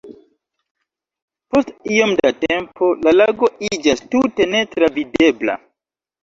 [1.55, 5.61] Post iom da tempo, la lago iĝas tute netravidebla.